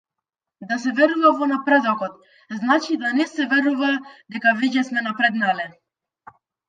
[0.69, 3.91] Да се верува во напредокот значи да не се верува
[4.37, 5.69] дека веќе сме напреднале.